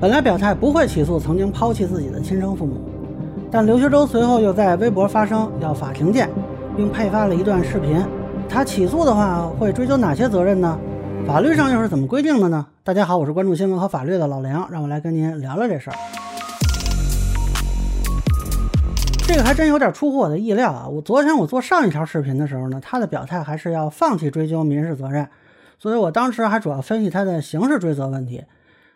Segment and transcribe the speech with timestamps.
[0.00, 2.80] 本来表态不会起诉曾经抛弃自己的亲生父母，
[3.50, 6.26] 但刘学周随后又在微博发声要法庭见，
[6.74, 8.02] 并配发了一段视频。
[8.48, 10.78] 他起诉的话会追究哪些责任呢？
[11.26, 12.66] 法律上又是怎么规定的呢？
[12.82, 15.96] 大家好，我是关注新闻和法律的老梁，让我来跟您聊聊这事儿。
[19.28, 20.88] 这个还真有点出乎我的意料啊！
[20.88, 25.28] 我昨天我做上一条视频的时候呢，他的表态还是要放弃追究民事责任，
[25.78, 28.42] 所以我当时还主要分析他的刑事追责问题。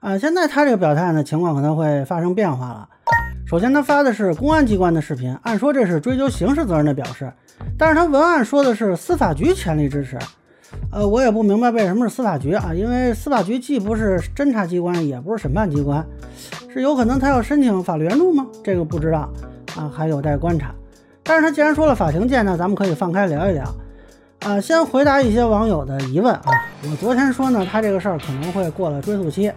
[0.00, 2.88] 啊，现在他这个表态呢，情况可能会发生变化了。
[3.46, 7.30] 首先，他发的是公安机关的视频，按说这是追究刑事责任的表示，
[7.76, 10.18] 但是他文案说的是司法局全力支持。
[10.90, 16.02] 呃，我也不明白为什么是司法局啊，因为司法局既不是侦查机关，也不是审判机关，
[16.72, 18.46] 是有可能他要申请法律援助吗？
[18.64, 19.28] 这个不知道。
[19.76, 20.74] 啊，还有待观察。
[21.22, 23.64] 但是他既然说了法庭见那，咱们可以放开聊一聊。
[24.40, 26.50] 啊，先回答一些网友的疑问啊。
[26.90, 29.52] 我昨天说呢，他这个事儿可能会过了追诉期。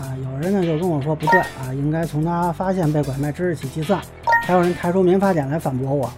[0.00, 4.00] 啊，有人呢就跟我说不对啊，应该从他发现被拐卖之日起计算。
[4.42, 6.10] 还有人抬出民法典来反驳我。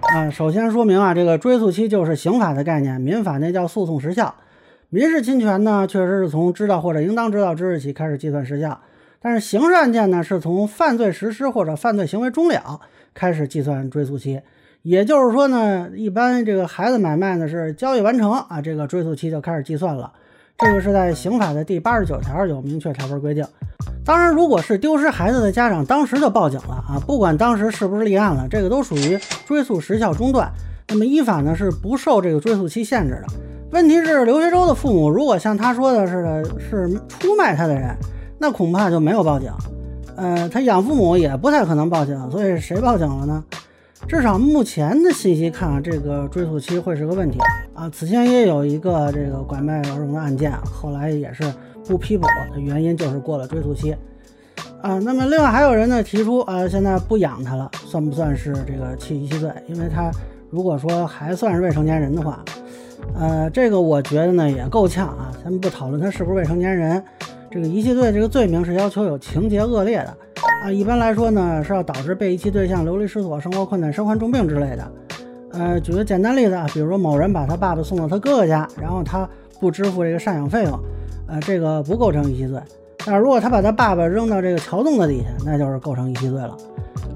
[0.00, 4.32] 啊，首先说明啊，这个追诉期就是刑法的概念，民法那叫诉讼时效。
[4.90, 8.80] 民事侵权呢，确实是从知道或者应当知道之日起开始计算时效。
[9.20, 12.80] 但是刑事案件呢，是从犯罪实施或者犯罪行为终了
[13.12, 14.40] 开始计算追诉期。
[14.82, 20.12] 也就是说呢，一般这个孩子买卖呢是交易完成啊，这个追诉期就开始计算了。
[20.58, 23.44] 这个是在刑法的第八十九条有明确条文规定。
[24.04, 30.50] 当然，如果是丢失孩子的家长当时就报警了啊，不管当时是不是立案了，这个都属于追诉时效中断。
[30.88, 33.26] 那么依法呢是不受这个追诉期限制的。
[33.72, 37.94] 问题是刘学周的父母如果像他说的似的，是出卖他的人。
[38.38, 39.50] 那恐怕就没有报警，
[40.14, 43.42] 呃，他养父母也不太可能报警，所以谁报警了呢？
[44.08, 47.38] 至少目前的信息看啊，这个追诉期会是个问题
[47.74, 47.90] 啊。
[47.90, 51.42] 此前也有一个这个拐卖儿童的案件，后来也是
[51.88, 53.96] 不批捕，原因就是过了追诉期
[54.80, 54.98] 啊。
[54.98, 59.50] 那么另外还有人呢提出啊，现在不养他了，算不算是这个弃遗弃罪？
[59.66, 60.10] 因为他
[60.50, 62.44] 如果说还算是未成年人的话，
[63.18, 65.32] 呃，这个我觉得呢也够呛啊。
[65.42, 67.02] 先不讨论他是不是未成年人。
[67.48, 70.16] 这个遗弃罪这个罪名是要求有情节恶劣的
[70.62, 74.92] 啊，一般来说呢是要导致被遗弃对象流离失所、生活困难、身患重病之类的。
[75.52, 79.28] 呃，举个简单例子啊，比如说某人把他爸爸送到他哥哥家，然后他
[79.60, 80.78] 不支付这个赡养费用，
[81.28, 82.60] 呃，这个不构成遗弃罪。
[83.04, 86.56] 但是如果他把他爸爸扔到这个桥洞的底下，那就是构成遗弃罪了。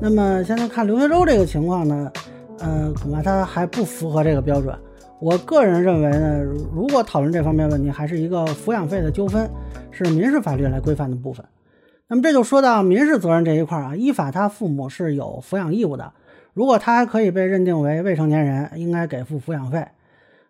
[0.01, 2.13] 那么现在看刘学周这个情况呢，
[2.61, 4.75] 呃，恐怕他还不符合这个标准。
[5.19, 6.43] 我个人认为呢，
[6.73, 9.51] 如果讨论这方面问题，还是一个抚养费的纠纷，
[9.91, 11.45] 是民事法律来规范的部分。
[12.11, 16.13] 那么这就说到民事责任这一块啊，依法他父母是有抚养义务的。
[16.55, 19.87] 如果他还可以被认定为未成年人，应该给付抚养费。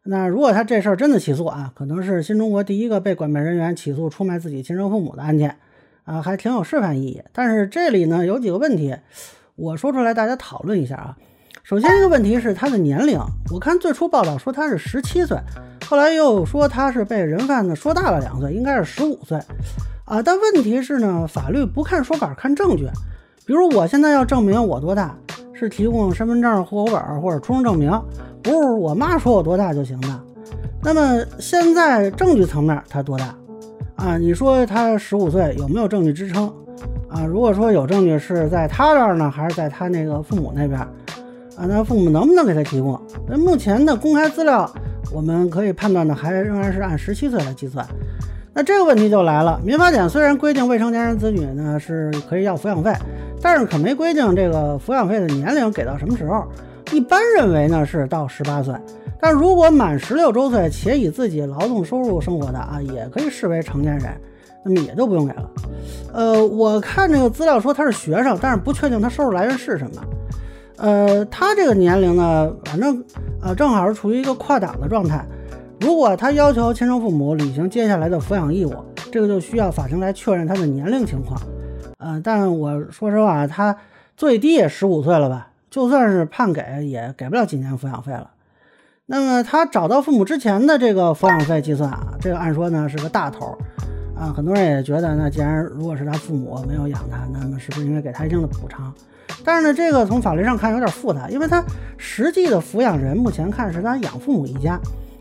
[0.04, 5.54] 那如果他这事儿真的起诉啊，可能是新中国第一个被拐卖人员起诉出卖自己亲生父母的案件
[6.04, 7.22] 啊，还挺有示范意义。
[7.30, 8.96] 但是这里呢有几个问题，
[9.56, 11.18] 我说出来大家讨论一下啊。
[11.62, 13.20] 首先，一个问题是他的年龄。
[13.52, 15.36] 我看最初报道说他是十七岁，
[15.86, 19.38] 后来又说他是被人贩子说大了两岁，应该是十五岁
[20.10, 20.22] 啊。
[20.22, 22.86] 但问题是呢，法律不看说法，看证据。
[23.46, 25.16] 比如我现在要证明我多大，
[25.54, 27.90] 是提供身份证、户口本或者出生证明，
[28.42, 30.08] 不是我妈说我多大就行的。
[30.82, 33.34] 那么现在证据层面他多大
[33.96, 34.18] 啊？
[34.18, 36.46] 你说他十五岁有没有证据支撑
[37.08, 37.24] 啊？
[37.24, 40.80] 如果说有证据是在他这儿呢，还是在他那个父母那边？
[40.80, 42.98] 啊，那父母能不能给他提供？
[43.28, 44.70] 那目前的公开资料，
[45.12, 47.86] 我们可以判断的还仍然是按十七岁来计算。
[48.52, 52.92] 那这个问题就来了，民法典虽然规定未成年人子女呢是可以要抚养费，
[53.40, 56.44] 但是可没规定这个抚养费的年龄给到什么时候。
[56.92, 58.74] 一般认为呢是到十八岁，
[59.20, 64.10] 但如果满十六周岁且以自己劳动收入生活的啊，也可以视为成年人，
[64.64, 65.50] 那么也就不用给了。
[66.12, 70.02] 呃，我看这个资料说他是学生，但是不确定他收入来源是什么。
[70.78, 73.04] 呃，他这个年龄呢，反正
[73.40, 75.24] 呃正好是处于一个跨档的状态。
[75.80, 78.74] 如果他要求亲生父母履行接下来的抚养义务，
[79.10, 81.40] 这个就需要法庭来确认他的年龄情况。
[81.98, 83.74] 呃，但我说实话，他
[84.16, 85.48] 最低也十五岁了吧？
[85.70, 88.30] 就算是判给，也给不了几年抚养费了。
[89.06, 93.56] 那么他找到父母之前的这个抚养费计算啊，这个按说呢是个大头
[94.14, 94.32] 啊。
[94.36, 98.92] 很多人也觉得，那既然如果是他父母没有养他，那么是不是应该给他一定的补偿？
[99.42, 101.64] 但是呢，这个从法律上看有点复杂，因为他
[101.96, 104.78] 实际的抚养人目前看是他养父母一家，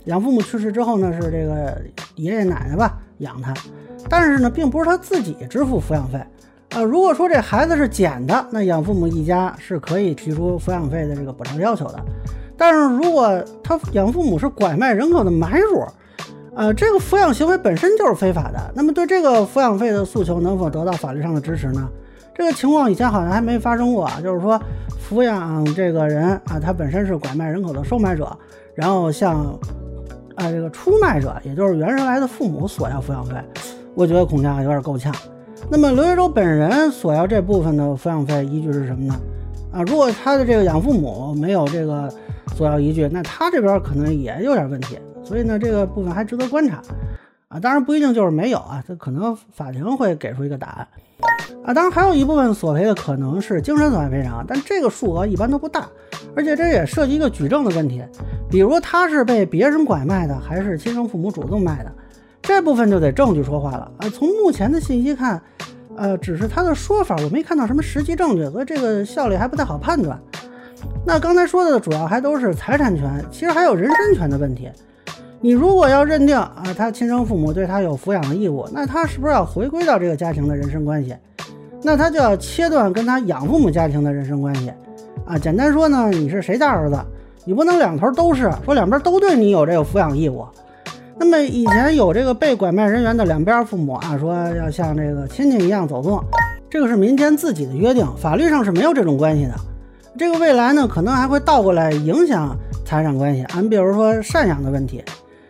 [0.09, 1.79] 养父母去世之后呢，是这个
[2.15, 3.53] 爷爷奶奶吧养他，
[4.09, 6.19] 但是呢，并不是他自己支付抚养费。
[6.69, 12.00] 呃，如果说这孩子是捡的，那养父母一家是可以提出抚养费的这个补偿要求的。
[12.57, 15.85] 但是如果他养父母是拐卖人口的买主，
[16.56, 18.59] 呃，这个抚养行为本身就是非法的。
[18.75, 21.88] 那么对这个抚养费的诉求能否得到法律上的支持呢？
[22.33, 24.59] 这个情况以前好像还没发生过啊，就是说
[25.07, 28.35] 抚养这个人啊，他本身是拐卖人口的售卖者，
[28.75, 29.57] 然后向
[30.39, 33.36] 啊这个出卖者，也就是原生来的父母索要抚养费，
[33.94, 35.13] 我觉得恐怕有点够呛。
[35.69, 39.15] 那么刘学周本人索要这部分的抚养费依据是什么呢？
[39.74, 42.12] 啊，如果他的这个养父母没有这个
[42.56, 44.97] 索要依据，那他这边可能也有点问题。
[45.24, 46.81] 所以呢，这个部分还值得观察
[47.50, 47.59] 啊。
[47.59, 50.88] 当然不一定就是没有啊，这可能法庭会给出一个答案
[51.63, 51.74] 啊。
[51.74, 55.88] 当然还有一部分索赔的可能是精神损害赔偿，但这个数额一般都不大，
[56.36, 58.04] 而且这也涉及一个举证的问题，
[58.50, 61.92] 比如他是被别人拐卖的，还是亲生父母主动卖的，
[62.42, 64.10] 这部分就得证据说话了啊。
[64.10, 65.42] 从目前的信息看。
[65.98, 70.18] 呃，只是他的说法，我没看到什么实际证据，所以这个效力还不太好判断。
[71.06, 74.69] 那刚才说的主要还都是财产权，其实还有人身权的问题。
[75.42, 81.13] 你如果要认定啊，他亲生父母对他有抚养的义务，那他是不是要回归到这个家庭的人身关系？
[81.81, 84.72] 那他就要切断跟他养父母家庭的人身关系
[85.26, 85.38] 啊。
[85.38, 86.98] 简单说呢，你是谁家儿子，
[87.46, 90.46] 你不能两头都是，说两边都对你有这个抚养义务。
[91.18, 96.24] 那么以前有这个被拐卖人员的两边父母啊，说要像这个亲戚一样走动，
[96.70, 99.54] 这个是民间自己的约定，法律上是没有这种关系的。
[100.18, 103.44] 这个未来呢，可能还会倒过来影响财产关系。
[103.54, 105.04] 俺比如说赡养的问题，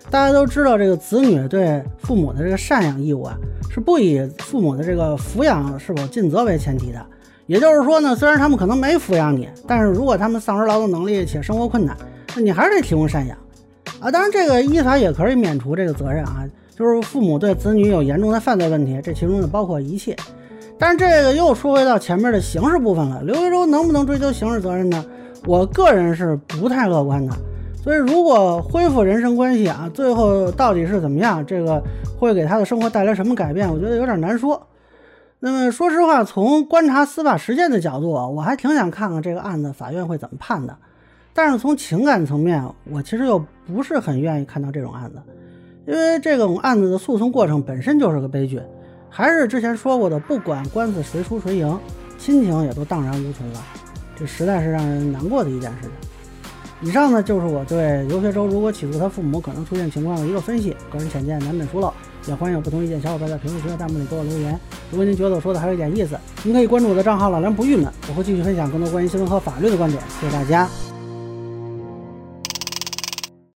[0.10, 3.38] 大家都知道，这个子女对父母的这个赡养义务啊，
[3.70, 7.06] 是不以父母的这个抚养是否尽责为前提的。
[7.46, 11.96] 也就是说呢，虽然他们可能没抚养你，但是如果他们丧失劳动能力且生活困难，
[12.36, 13.38] 那你还是得提供赡养。
[14.00, 16.44] 啊，当然，这个依法也可以免除这个责任啊，
[16.76, 20.16] 就是父母对子女有严重的犯罪问题，这其中就包括一切。
[20.78, 25.04] 但是这个又说回到前面的刑事部分了，刘维洲能不能追究刑事责任呢？
[25.46, 27.34] 我个人是不太乐观的。
[27.82, 31.82] 所以，如果恢复人身关系啊，最后到底是怎么样，这个
[32.20, 34.62] 会给他的生活带来什么改变，我觉得有点难说。
[35.40, 40.78] 那么，说实话，从观察司法实践的角度，我还挺想看看这个案子法院会怎么判的。
[41.34, 42.62] 但是从情感层面，
[42.92, 45.22] 我其实又不是很愿意看到这种案子，
[45.88, 48.62] 因为这种案子的诉讼过程本身就是个悲剧。
[49.10, 51.80] 还是之前说过的，不管官司谁输谁赢，
[52.18, 53.64] 亲情也都荡然无存了，
[54.18, 56.09] 这实在是让人难过的一件事情。
[56.82, 61.94] 以上呢就是我对刘学周如果起诉他父母可能出现情况的一个分析，个人浅见难免疏漏，
[62.26, 64.58] 也欢迎有不同意见小伙伴在评论区和弹幕里给我留言。
[64.90, 70.02] 如果您觉得我说的还有一点意思，您可以关注我的账号老梁不郁闷，我会继续分享更多关于新闻和法律的观点。
[70.22, 70.89] 谢谢大家。